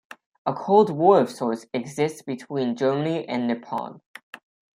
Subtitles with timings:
[0.47, 4.01] A cold war of sorts exists between Germany and Nippon.